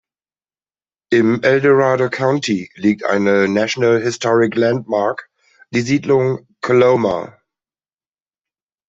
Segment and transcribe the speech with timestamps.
[1.11, 5.29] Im El Dorado County liegt eine National Historic Landmark,
[5.75, 7.37] die Siedlung Coloma.